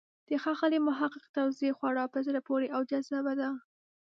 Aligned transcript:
د 0.27 0.29
ښاغلي 0.43 0.79
محق 0.87 1.13
توضیح 1.35 1.73
خورا 1.77 2.05
په 2.13 2.19
زړه 2.27 2.39
پورې 2.47 2.67
او 2.75 2.81
جذابه 2.89 3.33
ده. 3.41 3.49